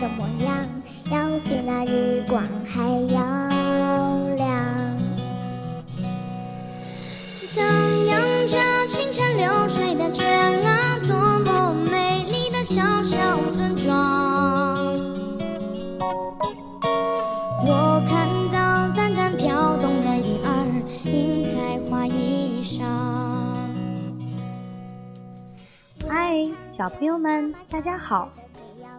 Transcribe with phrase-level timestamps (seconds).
[0.00, 0.66] 的模样，
[1.12, 3.20] 要比那日光还要
[4.34, 4.48] 亮。
[7.54, 8.18] 荡漾
[8.48, 8.56] 着
[8.88, 10.26] 清流水的泉
[10.64, 13.18] 啊，多么美丽的小小
[13.50, 14.96] 村庄！
[17.66, 22.88] 我看到淡淡飘动的云儿，映在花衣上。
[26.08, 28.30] 嗨，小朋友们，大家好。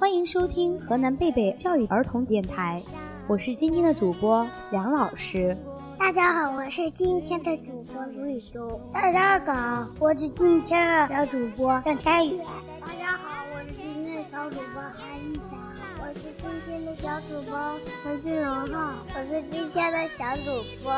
[0.00, 2.82] 欢迎收听河南贝贝教育儿童电台，
[3.26, 5.54] 我是今天的主播梁老师。
[5.98, 8.80] 大家好，我是今天的主播卢雨舟。
[8.94, 12.38] 大家好，我是今天的小主播向天宇。
[12.80, 15.58] 大家好，我是今天的小主播韩一霞。
[16.00, 17.58] 我是今天的小主播
[18.02, 18.94] 何俊荣浩。
[19.14, 20.90] 我是今天的小主播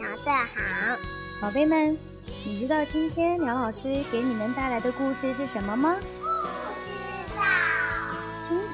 [0.00, 0.98] 杨在航。
[1.40, 1.96] 宝贝们，
[2.44, 5.94] 你知道今天梁老师给你们带来的故事是什么吗？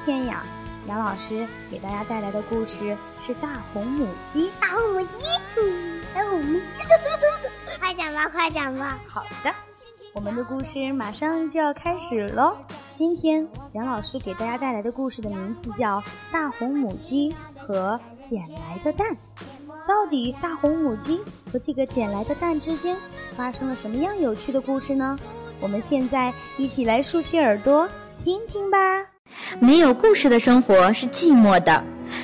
[0.05, 0.43] 天呀，
[0.87, 4.51] 杨老师给大家带来的故事是大红母鸡。
[4.59, 5.07] 大红母鸡，
[6.13, 6.63] 大红母鸡，
[7.79, 8.99] 快讲吧，快讲吧。
[9.09, 9.51] 好的，
[10.13, 12.55] 我们的故事马上就要开始喽。
[12.91, 15.99] 今天杨老师给大家带来的故事的名字叫
[16.31, 19.11] 《大红母鸡和捡来的蛋》。
[19.87, 21.19] 到底大红母鸡
[21.51, 22.95] 和这个捡来的蛋之间
[23.35, 25.17] 发生了什么样有趣的故事呢？
[25.59, 27.89] 我们现在一起来竖起耳朵
[28.23, 28.77] 听听吧。
[29.59, 31.83] 没有故事的生活是寂寞的，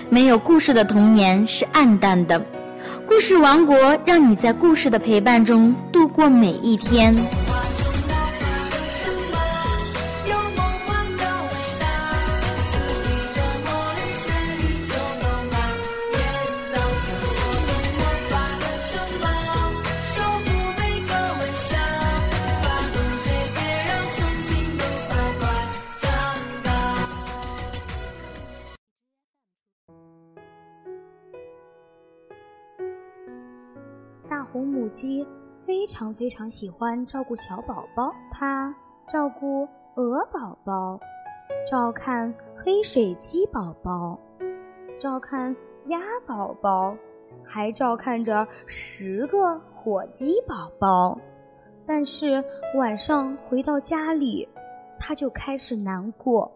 [0.10, 2.44] 没有故事的童年是暗淡的。
[3.08, 7.16] 故事王国让你在故事的陪伴中度过每一天。
[34.52, 35.26] 红母鸡
[35.56, 38.74] 非常非常喜欢照顾小宝宝，它
[39.08, 41.00] 照顾鹅宝宝，
[41.70, 44.20] 照看黑水鸡宝宝，
[45.00, 45.56] 照看
[45.88, 46.94] 鸭宝宝，
[47.44, 51.18] 还照看着十个火鸡宝宝。
[51.86, 52.44] 但是
[52.76, 54.48] 晚上回到家里，
[55.00, 56.52] 它就开始难过，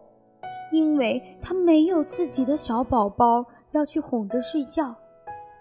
[0.70, 4.94] 因为它没有自己的小宝宝要去哄着睡觉，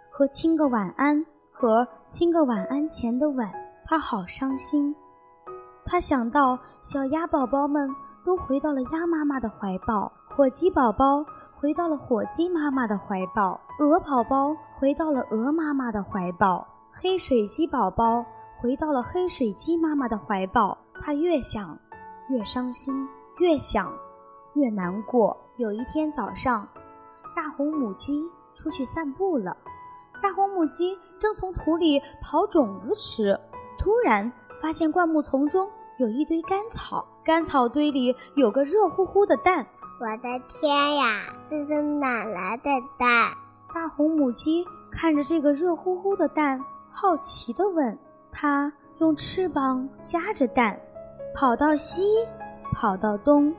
[0.10, 1.26] 和亲个晚安。
[1.66, 3.38] 和亲个晚安前的吻，
[3.86, 4.96] 他好伤心。
[5.84, 7.90] 他想到小鸭宝宝们
[8.24, 18.24] 都回到了鸭妈妈的怀抱，火鸡宝宝回到了火鸡妈妈的怀抱，鹅宝宝回到了鹅妈妈的怀抱，黑水鸡宝宝
[18.62, 20.78] 回到了黑水鸡妈妈的怀抱。
[21.02, 21.76] 他越想
[22.30, 23.10] 越伤心，
[23.40, 23.92] 越想
[24.54, 25.36] 越难过。
[25.58, 26.68] 有一天早上，
[27.36, 28.22] 大红母鸡
[28.54, 29.58] 出去散步了。
[30.56, 33.38] 母鸡正从土里刨种子吃，
[33.78, 39.68] 突然发现灌木丛中有一堆干草，干草堆里有个热乎乎的蛋。
[40.00, 43.34] 我的天呀，这是哪来的蛋？
[43.74, 46.58] 大红母鸡看着这个热乎乎的蛋，
[46.90, 47.98] 好奇地问
[48.32, 50.80] ：“它用翅膀夹着蛋，
[51.34, 52.04] 跑到西，
[52.72, 53.54] 跑到东，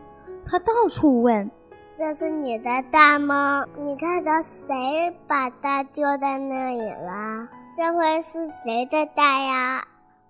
[0.47, 1.51] 它到处问。”
[1.99, 3.65] 这是你的蛋吗？
[3.79, 7.49] 你看到谁把蛋丢在那里了？
[7.75, 9.83] 这会是谁的蛋呀？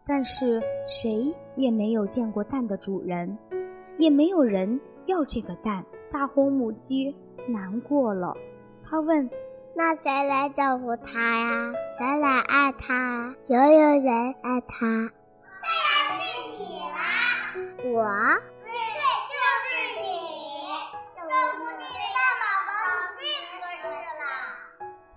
[0.07, 3.37] 但是谁也没有见过蛋的主人，
[3.99, 5.85] 也没有人要这个蛋。
[6.13, 7.13] 大红母鸡
[7.49, 8.37] 难过了，
[8.89, 9.29] 它问
[9.75, 11.73] ：“那谁来照顾它呀？
[11.99, 13.35] 谁来爱它？
[13.49, 15.11] 有没有人爱它？”
[15.61, 16.23] 当然是
[16.61, 17.93] 你啦！
[17.93, 18.56] 我。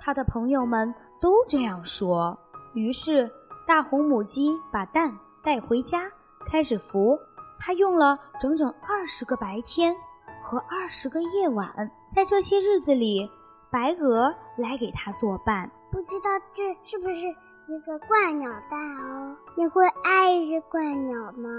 [0.09, 0.91] 他的朋友们
[1.21, 2.35] 都这样说，
[2.73, 3.29] 于是
[3.67, 6.11] 大红母鸡把蛋带回家，
[6.47, 7.15] 开始孵。
[7.59, 9.95] 它用了整整二十个白天
[10.41, 13.29] 和二十个夜晚，在这些日子里，
[13.69, 15.69] 白鹅来给它作伴。
[15.91, 17.19] 不知道这是不是
[17.67, 19.37] 一个鹳鸟蛋哦？
[19.55, 21.49] 你会爱一只鹳鸟吗？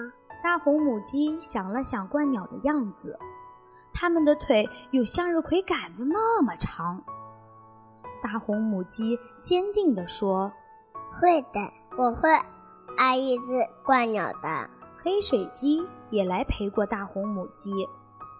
[0.43, 3.17] 大红母鸡想了想鹳鸟的样子，
[3.95, 7.01] 它们的腿有向日葵杆子那么长。
[8.23, 10.53] 大红母鸡坚定地说
[11.19, 12.29] ：“会的，我会
[12.97, 13.53] 爱一只
[13.85, 14.71] 鹳鸟的。”
[15.03, 17.73] 黑水鸡也来陪过大红母鸡，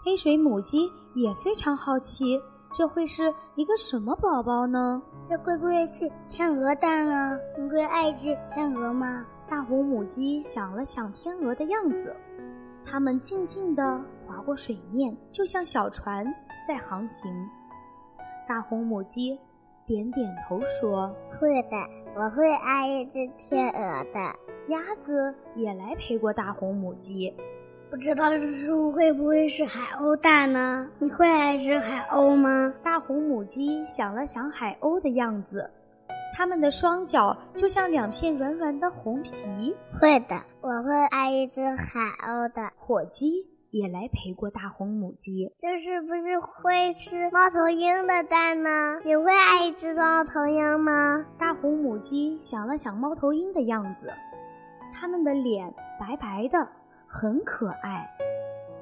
[0.05, 2.39] 黑水母鸡也非常好奇，
[2.71, 5.01] 这会是一个什么宝宝呢？
[5.27, 7.35] 这会不会是天鹅蛋啊？
[7.59, 9.25] 你会爱一只天鹅吗？
[9.49, 12.15] 大红母鸡想了想天鹅的样子，
[12.85, 16.27] 它们静静地划过水面，就像小船
[16.69, 17.33] 在航行。
[18.47, 19.39] 大红母鸡。
[19.91, 21.77] 点点头说：“会的，
[22.15, 24.37] 我会爱一只天鹅的。”
[24.71, 27.35] 鸭子也来陪过大红母鸡，
[27.91, 30.89] 不知道这树会不会是海鸥蛋呢？
[31.01, 32.73] 你会爱一只海鸥吗？
[32.85, 35.69] 大红母鸡想了想海鸥的样子，
[36.37, 39.75] 它们的双脚就像两片软软的红皮。
[40.01, 42.71] 会的，我会爱一只海鸥的。
[42.79, 45.53] 火鸡也来陪过大红母鸡。
[45.59, 49.01] 这是不是会吃猫头鹰的蛋呢？
[49.05, 51.25] 你会爱吃猫头鹰吗？
[51.39, 54.13] 大红母鸡想了想猫头鹰的样子，
[54.95, 56.69] 它们的脸白白的，
[57.07, 58.11] 很可爱，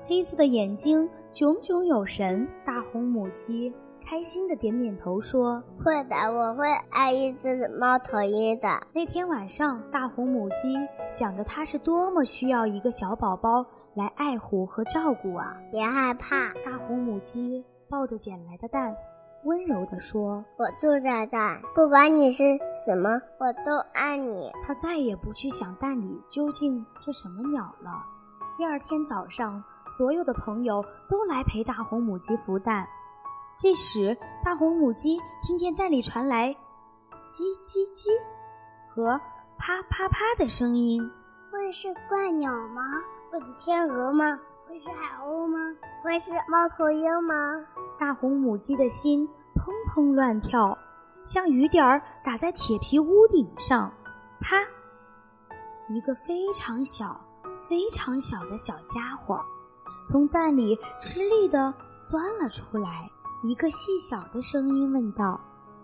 [0.06, 2.48] 黑色的眼睛炯炯有神。
[2.64, 3.72] 大红母鸡。
[4.10, 10.74] 开心的点点头说：“会的，我会爱一只猫头鹰的。”那天晚上，大红母鸡
[11.10, 13.66] 想着它是多么需要一个小宝宝
[13.98, 15.56] 来爱护和照顾啊！
[15.72, 18.94] 别害怕，大红母鸡抱着捡来的蛋，
[19.42, 21.36] 温柔地说：“我住在这，
[21.74, 27.90] 不管你是什么，我都爱你。”它再也不去想蛋里究竟是什么鸟了。
[28.56, 32.86] 第二天早上，所有的朋友都来陪大红母鸡孵蛋。
[33.58, 36.54] 这时，大红母鸡听见蛋里传来
[37.32, 38.06] “叽叽叽”
[38.94, 39.20] 和
[39.58, 41.02] “啪啪啪”的声音。
[41.50, 42.82] 会是怪鸟吗？
[43.30, 44.38] 会是天鹅吗？
[44.66, 45.58] 会是海鸥吗？
[46.02, 47.34] 会是猫头鹰吗？
[47.98, 50.76] 大红母鸡的心砰砰乱跳，
[51.24, 53.92] 像雨点儿打在铁皮屋顶上。
[54.40, 54.56] 啪！
[55.90, 57.20] 一个非常小、
[57.68, 59.40] 非常小的小家伙
[60.06, 61.72] 从蛋里吃力地
[62.06, 63.10] 钻了出来。
[63.42, 65.38] 一个细小的声音问道：“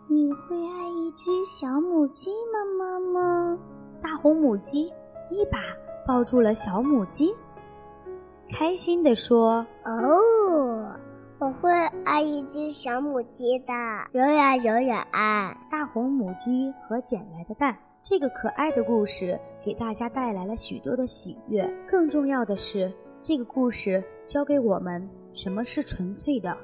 [0.08, 3.58] 你会爱一只小母鸡吗，妈妈？”
[4.02, 4.86] 大红母鸡
[5.30, 5.58] 一把
[6.06, 7.32] 抱住了小母鸡，
[8.50, 10.92] 开心地说：“哦，
[11.38, 11.70] 我会
[12.04, 13.72] 爱一只小母鸡的，
[14.12, 21.68] 永远永远爱。”大红母鸡和捡来的蛋，这个可爱的故事给大家带来了许多的喜悦。
[21.88, 26.56] 更重要的是，这个故事教给我们什么是纯粹的。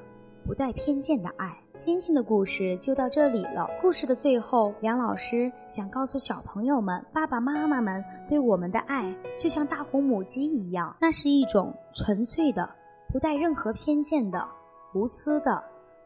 [0.43, 1.55] 不带偏见的爱。
[1.81, 3.67] 今天的故事就到这里了。
[3.81, 12.69] 故事的最后，梁老师想告诉小朋友们，爸爸妈妈们对我们的爱，就像大红母鸡一样，那是一种纯粹的、
[13.11, 14.47] 不带任何偏见的、
[14.93, 15.59] 无私的、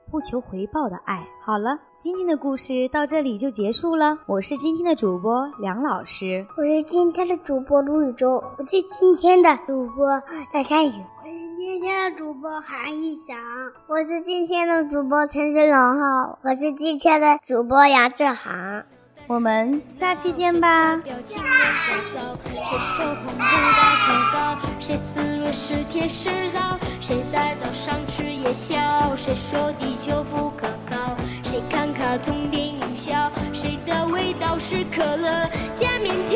[0.09, 1.27] 不求回报的爱。
[1.43, 4.17] 好了，今天的故事到这里就结束了。
[4.27, 10.07] 我是今天的主播梁老师，我是今天的主播卢宇洲，我是今天的主播
[10.53, 11.03] 大山雨。
[11.67, 13.35] 今天的主播韩一翔，
[13.87, 18.83] 我是今天的主播陈世荣浩，我是今天的主播杨志航，
[19.25, 21.01] 我们下期见吧。
[21.03, 24.59] 谁说黄不大秋高？
[24.79, 26.77] 谁思维是甜是枣？
[27.01, 28.77] 谁在早上吃夜宵？
[29.17, 31.17] 谁说地球不可靠？
[31.43, 33.31] 谁看卡通电影笑？
[33.53, 36.34] 谁的味道是可乐加面条？